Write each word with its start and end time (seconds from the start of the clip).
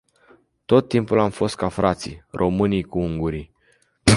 Tot 0.65 0.87
timpul 0.89 1.19
am 1.19 1.29
fost 1.29 1.55
ca 1.55 1.69
frații, 1.69 2.25
românii 2.29 2.83
cu 2.83 2.99
ungurii. 2.99 3.51